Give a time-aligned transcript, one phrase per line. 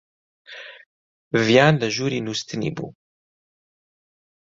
[1.45, 2.87] ڤیان لە ژووری نووستنی بوو.